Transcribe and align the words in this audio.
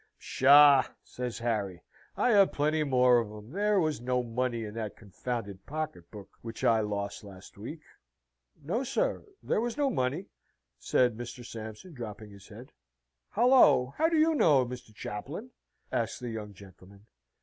"Psha!" 0.17 0.89
says 1.03 1.37
Harry. 1.37 1.83
"I 2.17 2.31
have 2.31 2.51
plenty 2.53 2.83
more 2.83 3.19
of 3.19 3.29
'em. 3.31 3.51
There 3.51 3.79
was 3.79 4.01
no 4.01 4.23
money 4.23 4.63
in 4.65 4.73
that 4.73 4.97
confounded 4.97 5.63
pocket 5.67 6.09
book 6.09 6.39
which 6.41 6.63
I 6.63 6.79
lost 6.79 7.23
last 7.23 7.55
week." 7.55 7.81
"No, 8.63 8.83
sir. 8.83 9.23
There 9.43 9.61
was 9.61 9.77
no 9.77 9.91
money!" 9.91 10.25
says 10.79 11.11
Mr. 11.11 11.45
Sampson, 11.45 11.93
dropping 11.93 12.31
his 12.31 12.47
head. 12.47 12.71
"Hallo! 13.29 13.93
How 13.97 14.09
do 14.09 14.17
you 14.17 14.33
know, 14.33 14.65
Mr. 14.65 14.91
Chaplain?" 14.91 15.51
asks 15.91 16.17
the 16.17 16.31
young 16.31 16.55
gentleman. 16.55 17.05